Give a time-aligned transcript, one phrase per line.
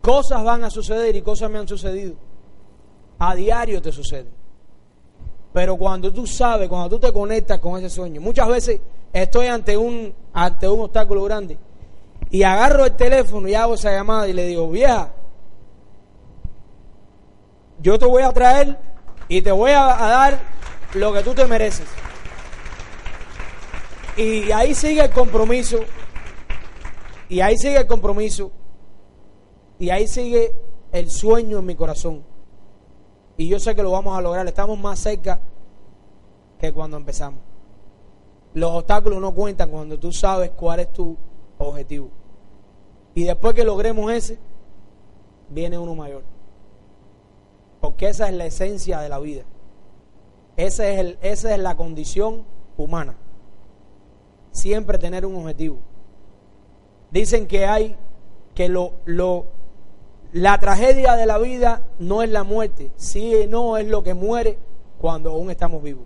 [0.00, 2.14] Cosas van a suceder y cosas me han sucedido.
[3.18, 4.28] A diario te sucede.
[5.52, 8.80] Pero cuando tú sabes, cuando tú te conectas con ese sueño, muchas veces
[9.12, 11.58] estoy ante un, ante un obstáculo grande
[12.30, 15.12] y agarro el teléfono y hago esa llamada y le digo, vieja,
[17.80, 18.78] yo te voy a traer
[19.28, 20.38] y te voy a, a dar
[20.94, 21.88] lo que tú te mereces.
[24.16, 25.78] Y ahí sigue el compromiso,
[27.28, 28.52] y ahí sigue el compromiso,
[29.80, 30.54] y ahí sigue
[30.92, 32.22] el sueño en mi corazón.
[33.38, 35.40] Y yo sé que lo vamos a lograr, estamos más cerca
[36.58, 37.40] que cuando empezamos.
[38.52, 41.16] Los obstáculos no cuentan cuando tú sabes cuál es tu
[41.56, 42.10] objetivo.
[43.14, 44.38] Y después que logremos ese,
[45.48, 46.24] viene uno mayor.
[47.80, 49.44] Porque esa es la esencia de la vida.
[50.58, 52.44] Esa es, el, esa es la condición
[52.76, 53.16] humana.
[54.52, 55.78] Siempre tener un objetivo.
[57.10, 57.96] Dicen que hay
[58.54, 59.46] que lo, lo,
[60.32, 64.58] la tragedia de la vida no es la muerte, sí no es lo que muere
[64.98, 66.04] cuando aún estamos vivos.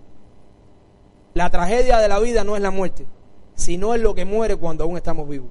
[1.35, 3.07] La tragedia de la vida no es la muerte,
[3.55, 5.49] sino es lo que muere cuando aún estamos vivos.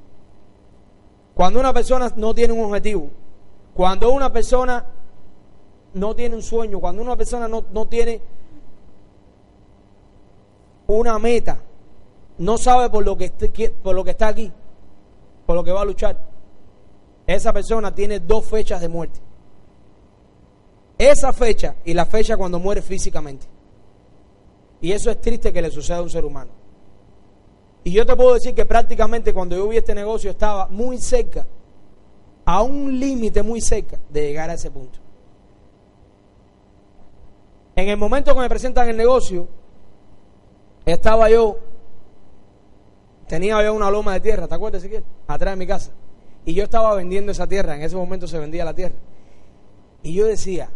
[1.35, 3.09] Cuando una persona no tiene un objetivo,
[3.73, 4.85] cuando una persona
[5.93, 8.21] no tiene un sueño, cuando una persona no, no tiene
[10.87, 11.59] una meta,
[12.37, 13.29] no sabe por lo, que
[13.83, 14.51] por lo que está aquí,
[15.45, 16.17] por lo que va a luchar,
[17.25, 19.19] esa persona tiene dos fechas de muerte.
[20.97, 23.47] Esa fecha y la fecha cuando muere físicamente.
[24.81, 26.51] Y eso es triste que le suceda a un ser humano.
[27.83, 31.45] Y yo te puedo decir que prácticamente cuando yo vi este negocio estaba muy cerca,
[32.45, 34.99] a un límite muy cerca de llegar a ese punto.
[37.75, 39.47] En el momento que me presentan el negocio,
[40.85, 41.57] estaba yo,
[43.27, 44.85] tenía una loma de tierra, ¿te acuerdas?
[45.27, 45.91] Atrás de mi casa.
[46.45, 48.95] Y yo estaba vendiendo esa tierra, en ese momento se vendía la tierra.
[50.01, 50.69] Y yo decía,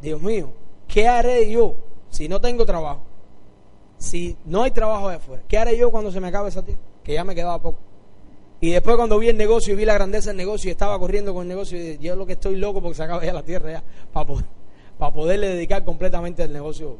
[0.00, 0.52] Dios mío,
[0.86, 1.76] ¿qué haré yo
[2.10, 3.00] si no tengo trabajo?
[3.96, 6.80] Si no hay trabajo de afuera, ¿qué haré yo cuando se me acabe esa tierra?
[7.02, 7.78] Que ya me quedaba poco.
[8.60, 11.32] Y después cuando vi el negocio y vi la grandeza del negocio y estaba corriendo
[11.32, 13.72] con el negocio, y yo lo que estoy loco porque se acaba ya la tierra
[13.72, 14.26] ya, para
[14.98, 16.96] para poderle dedicar completamente al negocio.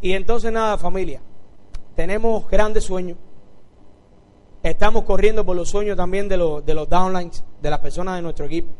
[0.00, 1.20] Y entonces nada, familia,
[1.94, 3.18] tenemos grandes sueños.
[4.62, 8.22] Estamos corriendo por los sueños también de los, de los downlines, de las personas de
[8.22, 8.70] nuestro equipo,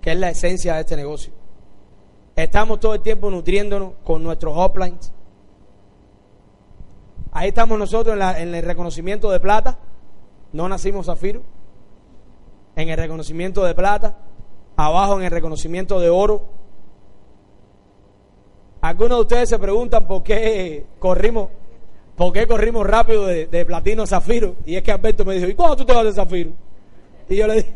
[0.00, 1.32] que es la esencia de este negocio.
[2.34, 5.12] Estamos todo el tiempo nutriéndonos con nuestros uplines.
[7.32, 9.78] Ahí estamos nosotros en, en el reconocimiento de plata.
[10.52, 11.42] No nacimos zafiro.
[12.74, 14.16] En el reconocimiento de plata.
[14.76, 16.48] Abajo en el reconocimiento de oro.
[18.80, 21.48] Algunos de ustedes se preguntan por qué corrimos,
[22.16, 24.56] por qué corrimos rápido de, platino a zafiro.
[24.64, 26.50] Y es que Alberto me dijo, ¿y cuándo tú te vas de zafiro?
[27.28, 27.74] Y yo le dije,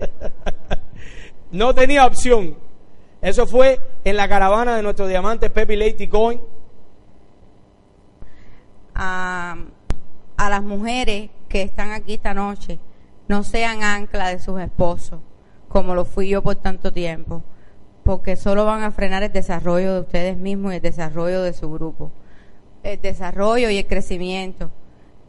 [1.50, 2.56] no tenía opción.
[3.20, 6.40] Eso fue en la caravana de nuestro diamante Pepe Lady Coin.
[8.94, 9.56] a,
[10.36, 12.78] a las mujeres que están aquí esta noche
[13.28, 15.20] no sean ancla de sus esposos,
[15.68, 17.42] como lo fui yo por tanto tiempo,
[18.04, 21.70] porque solo van a frenar el desarrollo de ustedes mismos y el desarrollo de su
[21.70, 22.12] grupo,
[22.92, 24.70] el desarrollo y el crecimiento,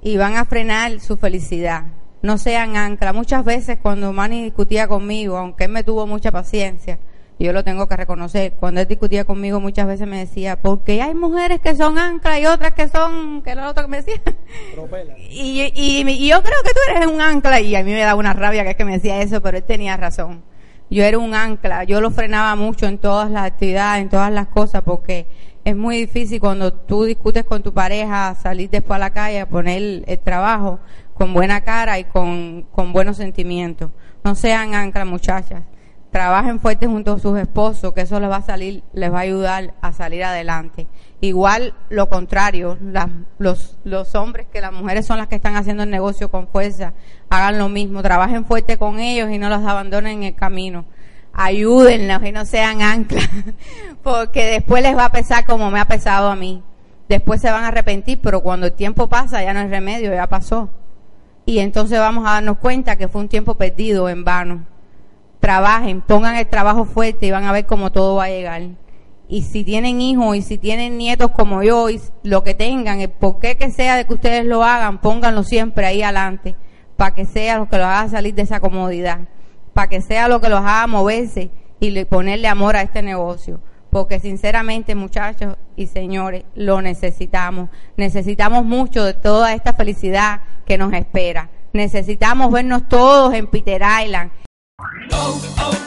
[0.01, 1.85] y van a frenar su felicidad.
[2.21, 3.13] No sean ancla.
[3.13, 6.99] Muchas veces cuando Manny discutía conmigo, aunque él me tuvo mucha paciencia,
[7.39, 11.01] y yo lo tengo que reconocer, cuando él discutía conmigo muchas veces me decía, porque
[11.01, 13.97] hay mujeres que son ancla y otras que son, que era lo otro que me
[13.97, 14.21] decía.
[15.29, 18.15] Y, y, y yo creo que tú eres un ancla y a mí me da
[18.15, 20.41] una rabia que es que me decía eso, pero él tenía razón.
[20.89, 24.47] Yo era un ancla, yo lo frenaba mucho en todas las actividades, en todas las
[24.47, 25.27] cosas, porque
[25.67, 29.49] es muy difícil cuando tú discutes con tu pareja salir después a la calle a
[29.49, 30.79] poner el, trabajo
[31.13, 33.91] con buena cara y con, con buenos sentimientos.
[34.23, 35.63] No sean anclas, muchachas.
[36.09, 39.21] Trabajen fuerte junto a sus esposos, que eso les va a salir, les va a
[39.23, 40.87] ayudar a salir adelante.
[41.19, 45.83] Igual lo contrario, las- los, los hombres que las mujeres son las que están haciendo
[45.83, 46.93] el negocio con fuerza,
[47.29, 50.85] hagan lo mismo, trabajen fuerte con ellos y no los abandonen en el camino.
[51.39, 53.29] Ayúdenlos y no sean anclas,
[54.03, 56.63] porque después les va a pesar como me ha pesado a mí.
[57.07, 60.27] Después se van a arrepentir, pero cuando el tiempo pasa ya no hay remedio, ya
[60.27, 60.69] pasó.
[61.45, 64.65] Y entonces vamos a darnos cuenta que fue un tiempo perdido en vano.
[65.39, 68.63] trabajen, pongan el trabajo fuerte y van a ver cómo todo va a llegar.
[69.29, 73.09] Y si tienen hijos y si tienen nietos como yo y lo que tengan, el
[73.09, 76.55] porqué que sea de que ustedes lo hagan, pónganlo siempre ahí adelante,
[76.95, 79.19] para que sea lo que los haga salir de esa comodidad,
[79.77, 83.59] para que sea lo que los haga moverse y ponerle amor a este negocio
[83.91, 87.69] porque sinceramente muchachos y señores, lo necesitamos.
[87.95, 91.51] Necesitamos mucho de toda esta felicidad que nos espera.
[91.73, 94.31] Necesitamos vernos todos en Peter Island.
[95.13, 95.86] Oh, oh,